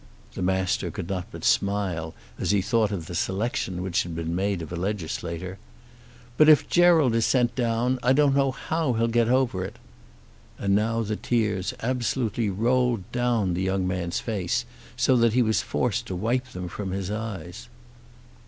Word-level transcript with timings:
The 0.33 0.41
Master 0.41 0.89
could 0.89 1.07
not 1.09 1.27
but 1.31 1.45
smile 1.45 2.15
as 2.39 2.49
he 2.49 2.59
thought 2.59 2.91
of 2.91 3.05
the 3.05 3.13
selection 3.13 3.83
which 3.83 4.01
had 4.01 4.15
been 4.15 4.33
made 4.35 4.63
of 4.63 4.71
a 4.71 4.75
legislator. 4.75 5.59
"But 6.37 6.49
if 6.49 6.67
Gerald 6.67 7.13
is 7.13 7.23
sent 7.27 7.53
down, 7.53 7.99
I 8.01 8.11
don't 8.11 8.33
know 8.35 8.49
how 8.49 8.93
he'll 8.93 9.07
get 9.07 9.29
over 9.29 9.63
it." 9.63 9.75
And 10.57 10.73
now 10.73 11.03
the 11.03 11.15
tears 11.17 11.75
absolutely 11.83 12.49
rolled 12.49 13.11
down 13.11 13.53
the 13.53 13.61
young 13.61 13.87
man's 13.87 14.19
face, 14.19 14.65
so 14.97 15.15
that 15.17 15.33
he 15.33 15.43
was 15.43 15.61
forced 15.61 16.07
to 16.07 16.15
wipe 16.15 16.47
them 16.47 16.67
from 16.67 16.89
his 16.93 17.11
eyes. 17.11 17.69